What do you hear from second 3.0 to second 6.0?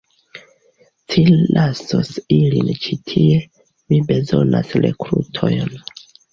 tie; mi bezonas rekrutojn.